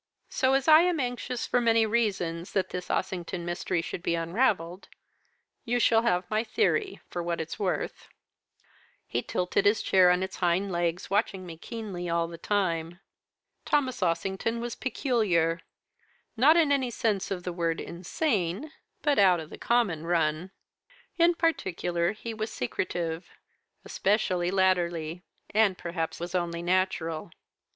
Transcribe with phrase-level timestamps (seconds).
[0.29, 4.87] So as I am anxious, for many reasons, that this Ossington mystery should be unravelled,
[5.63, 8.07] you shall have my theory for what it's worth.'
[9.05, 12.99] "'He tilted his chair on to its hind legs, watching me keenly all the time.
[13.63, 15.59] "'Thomas Ossington was peculiar
[16.35, 18.71] not, in any sense of the word, insane,
[19.03, 20.49] but out of the common run.
[21.19, 23.27] In particular he was secretive,
[23.85, 25.21] especially latterly,
[25.53, 27.29] as perhaps was only natural.